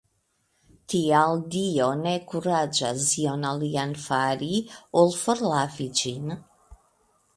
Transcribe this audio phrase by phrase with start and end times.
[0.93, 4.51] Tial Dio ne kuraĝas ion alian fari,
[5.03, 6.35] ol forlavi ĝin!